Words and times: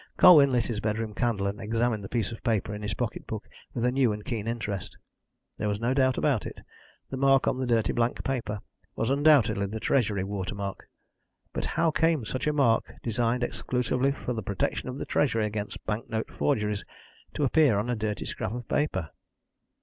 Colwyn 0.17 0.51
lit 0.51 0.65
his 0.65 0.79
bedroom 0.79 1.13
candle, 1.13 1.45
and 1.45 1.61
examined 1.61 2.03
the 2.03 2.09
piece 2.09 2.31
of 2.31 2.41
paper 2.43 2.73
in 2.73 2.81
his 2.81 2.95
pocket 2.95 3.27
book 3.27 3.47
with 3.75 3.85
a 3.85 3.91
new 3.91 4.11
and 4.11 4.25
keen 4.25 4.47
interest. 4.47 4.97
There 5.59 5.67
was 5.69 5.79
no 5.79 5.93
doubt 5.93 6.17
about 6.17 6.47
it, 6.47 6.59
the 7.11 7.17
mark 7.17 7.47
on 7.47 7.59
the 7.59 7.67
dirty 7.67 7.93
blank 7.93 8.23
paper 8.23 8.61
was 8.95 9.11
undoubtedly 9.11 9.67
the 9.67 9.79
Treasury 9.79 10.23
watermark. 10.23 10.89
But 11.53 11.65
how 11.77 11.91
came 11.91 12.25
such 12.25 12.47
a 12.47 12.51
mark, 12.51 12.91
designed 13.03 13.43
exclusively 13.43 14.11
for 14.11 14.33
the 14.33 14.41
protection 14.41 14.89
of 14.89 14.97
the 14.97 15.05
Treasury 15.05 15.45
against 15.45 15.85
bank 15.85 16.09
note 16.09 16.31
forgeries, 16.31 16.83
to 17.35 17.43
appear 17.43 17.77
on 17.77 17.87
a 17.87 17.95
dirty 17.95 18.25
scrap 18.25 18.53
of 18.53 18.67
paper? 18.67 19.11